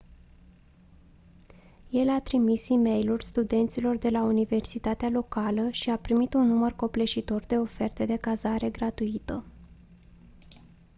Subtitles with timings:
[1.91, 7.45] el a trimis e-mailuri studenților de la universitatea locală și a primit un număr copleșitor
[7.45, 9.43] de oferte de cazare gratuită